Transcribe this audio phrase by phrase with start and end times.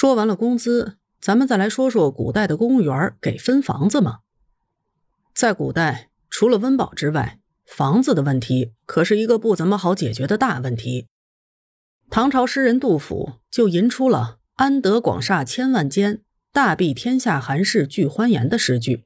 [0.00, 4.20] 说完了工资，咱们再来说说古代的公务员给分房子吗？
[5.34, 11.08] 在古代，除了温饱之外，房子的问题可是一个不怎么好解决的大问题。
[12.08, 19.04] 唐朝诗人杜甫就吟出了“安得广厦千万间，大庇天下寒士俱欢颜”的诗句，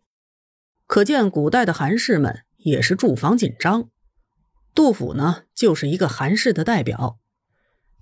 [0.86, 3.90] 可见古代的寒士们也是住房紧张。
[4.72, 7.18] 杜甫呢，就是一个寒士的代表。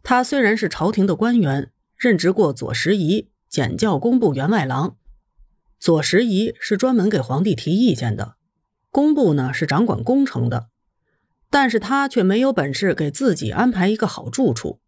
[0.03, 1.73] 他虽然是朝廷的官员，
[2.03, 4.97] 任职过左拾遗、检校工部员外郎。
[5.79, 8.35] 左拾遗是专门给皇帝提意见的，
[8.91, 10.67] 工部呢是掌管工程的。
[11.49, 14.81] 但是他却没有本事给自己安排一个好住处，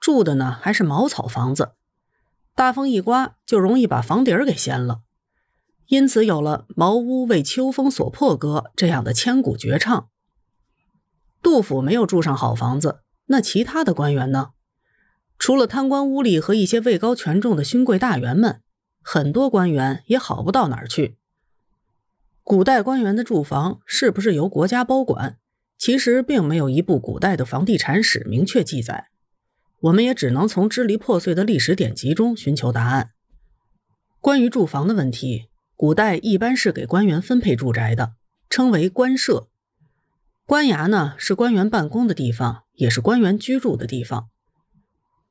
[0.00, 1.74] 住的呢还是茅草房子，
[2.56, 5.02] 大风一刮就容易把房顶儿给掀了。
[5.86, 10.08] 因此有了“茅屋为秋风所破歌”这样的千古绝唱。
[11.40, 14.54] 杜甫没有住上好房子，那其他的官员呢？
[15.46, 18.62] 除了贪官污吏和一些位高权重的勋贵大员们，
[19.00, 21.18] 很多官员也好不到哪儿去。
[22.42, 25.38] 古代官员的住房是不是由国家包管？
[25.78, 29.10] 其实并没有一部古代的房地产史明确记载，
[29.82, 33.10] 我们也只能从支离破碎的历史典籍中寻求答案。
[34.20, 38.14] 关于住房的问题，古代一般是给官员分配住宅的，
[38.50, 39.46] 称为官舍。
[40.44, 44.30] 官衙呢是官员办公的地方，也是官员居住的地方。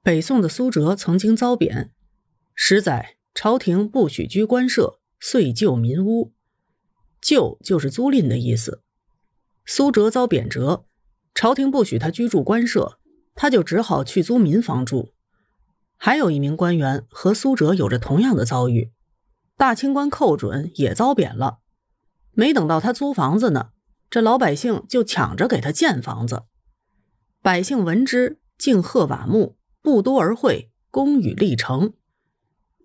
[0.06, 1.92] 北宋的苏辙曾经遭贬，
[2.54, 6.32] 十载朝廷不许居官舍，遂就民屋。
[7.20, 8.84] 就就是租赁的意思。
[9.66, 10.84] 苏辙遭贬谪，
[11.34, 13.00] 朝廷不许他居住官舍，
[13.34, 15.12] 他就只好去租民房住。
[15.98, 18.92] 还有一名官员和苏辙有着同样的遭遇，
[19.58, 21.62] 大清官寇准也遭贬了，
[22.34, 23.70] 没等到他租房子呢。
[24.12, 26.44] 这老百姓就抢着给他建房子，
[27.42, 31.94] 百姓闻之，敬贺瓦木，不多而会，功与立成。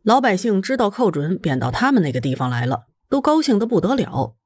[0.02, 4.36] 老百姓知道寇准贬到他们那个地方来了，都高兴的不得了。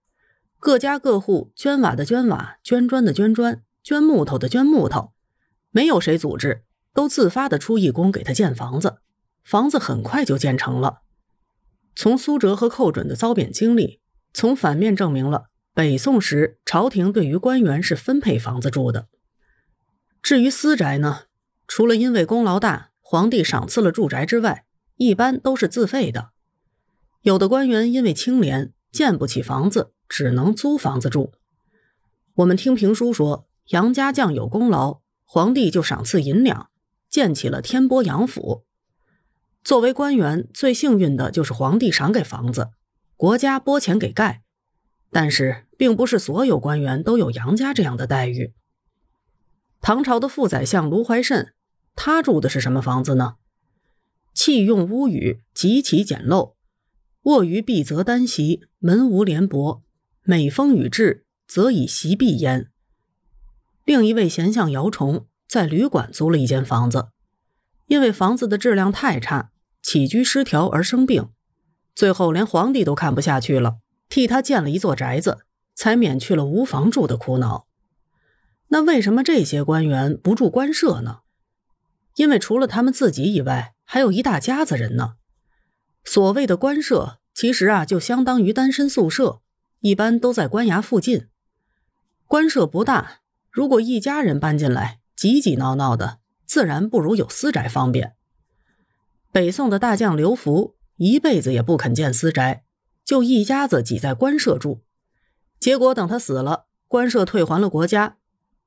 [0.61, 5.13] 各家各户捐瓦的捐瓦，捐砖的捐砖，捐木头的捐木头，
[5.73, 6.63] 没有谁组织，
[6.95, 8.99] 都自发的出义工给他建房子。
[9.43, 11.01] 房子很快就建成了。
[11.97, 14.01] 从苏辙和寇准的遭贬经历，
[14.33, 15.47] 从反面证明了。
[15.75, 19.09] 北宋时，朝廷对于官员是分配房子住的。
[20.23, 21.23] 至于私宅呢，
[21.67, 24.65] 除了因为功劳大，皇帝赏赐了住宅之外，
[24.97, 26.31] 一般都是自费的。
[27.23, 31.33] 有的官员因为清廉，建不起房子，只能租房子住。
[32.35, 36.69] 我们听评书说，杨家将有功劳，皇帝就赏赐银两，
[37.09, 38.65] 建起了天波杨府。
[39.63, 42.69] 作为官员，最幸运的就是皇帝赏给房子，
[43.17, 44.43] 国家拨钱给盖。
[45.11, 48.53] 但是，并不是所有官员都有杨家这样的待遇。
[49.81, 51.54] 唐朝的副宰相卢怀慎，
[51.95, 53.37] 他住的是什么房子呢？
[54.33, 56.55] 器用屋宇极其简陋，
[57.23, 59.83] 卧于壁则单席，门无帘箔，
[60.23, 62.71] 每风雨至，则以席壁焉。
[63.85, 67.09] 另一位贤相姚崇在旅馆租了一间房子，
[67.87, 69.51] 因为房子的质量太差，
[69.83, 71.29] 起居失调而生病，
[71.95, 73.77] 最后连皇帝都看不下去了。
[74.09, 75.39] 替他建了一座宅子，
[75.75, 77.67] 才免去了无房住的苦恼。
[78.69, 81.21] 那为什么这些官员不住官舍呢？
[82.17, 85.15] 因为除了他们自己以外，还有一大家子人呢。
[86.05, 89.41] 所谓的官舍，其实啊，就相当于单身宿舍，
[89.81, 91.29] 一般都在官衙附近。
[92.27, 93.21] 官舍不大，
[93.51, 98.15] 如果一家人搬进来，挤挤闹闹的，自然不如有私宅方便。
[99.33, 102.65] 北宋的大将刘福一辈子也不肯建私宅。
[103.05, 104.81] 就一家子挤在官舍住，
[105.61, 108.17] 结果等他死了，官舍退还了国家，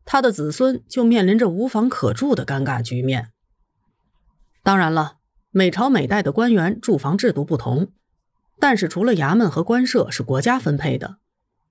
[0.05, 3.31] 他的子孙就面临着无房可住的尴尬局面。
[4.67, 5.19] 当然了，
[5.51, 7.93] 每朝每代的官员住房制度不同，
[8.59, 11.19] 但是除了衙门和官舍是国家分配的，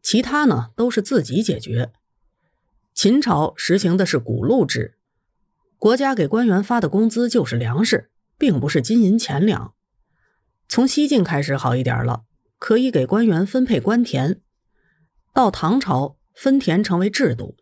[0.01, 1.93] 其他呢都是自己解决。
[2.95, 4.97] 秦朝实行的是谷禄制，
[5.77, 8.09] 国家给官员发的工资就是粮食，
[8.39, 9.75] 并不是金银钱粮。
[10.67, 12.23] 从西晋开始好一点了。
[12.59, 14.41] 可以给官员分配官田，
[15.35, 17.59] 到唐朝分田成为制度。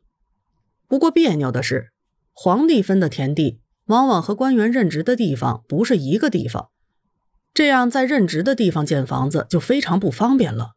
[0.86, 1.90] 不过别扭的是，
[2.32, 6.70] 皇帝分的田地往往和官员任职的地方不是一个地方，
[7.52, 10.72] 这样在任职的地方建房子就非常不方便了。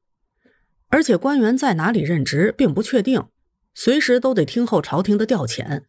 [0.89, 3.25] 而且官员在哪里任职并不确定，
[3.73, 5.83] 随时都得听候朝廷的调遣，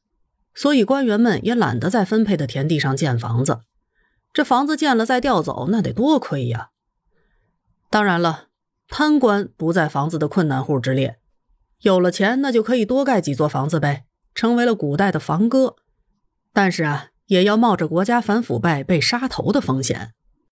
[0.54, 3.60] 所以官员们也懒得在分配的田地上建房子。
[4.32, 6.70] 这房子建了再调走，那得多亏呀！
[7.90, 8.48] 当然了，
[8.88, 11.18] 贪官不在房子的困难户之列，
[11.80, 14.04] 有了钱那就可以多盖几座房子呗，
[14.34, 15.76] 成为了古代的房哥。
[16.60, 20.10] 但是啊，也要冒着国家反腐败被杀头的风险。